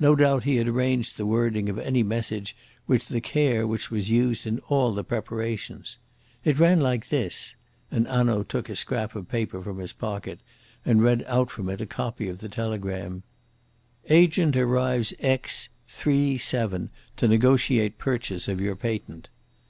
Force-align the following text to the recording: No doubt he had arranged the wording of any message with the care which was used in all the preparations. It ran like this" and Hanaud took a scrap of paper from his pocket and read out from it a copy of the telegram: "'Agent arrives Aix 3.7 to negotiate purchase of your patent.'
No 0.00 0.16
doubt 0.16 0.44
he 0.44 0.56
had 0.56 0.66
arranged 0.66 1.18
the 1.18 1.26
wording 1.26 1.68
of 1.68 1.78
any 1.78 2.02
message 2.02 2.56
with 2.86 3.08
the 3.08 3.20
care 3.20 3.66
which 3.66 3.90
was 3.90 4.08
used 4.08 4.46
in 4.46 4.60
all 4.60 4.94
the 4.94 5.04
preparations. 5.04 5.98
It 6.42 6.58
ran 6.58 6.80
like 6.80 7.10
this" 7.10 7.54
and 7.90 8.06
Hanaud 8.08 8.44
took 8.44 8.70
a 8.70 8.76
scrap 8.76 9.14
of 9.14 9.28
paper 9.28 9.60
from 9.62 9.76
his 9.76 9.92
pocket 9.92 10.40
and 10.86 11.02
read 11.02 11.22
out 11.26 11.50
from 11.50 11.68
it 11.68 11.82
a 11.82 11.86
copy 11.86 12.28
of 12.30 12.38
the 12.38 12.48
telegram: 12.48 13.24
"'Agent 14.06 14.56
arrives 14.56 15.12
Aix 15.20 15.68
3.7 15.86 16.88
to 17.16 17.28
negotiate 17.28 17.98
purchase 17.98 18.48
of 18.48 18.62
your 18.62 18.74
patent.' 18.74 19.28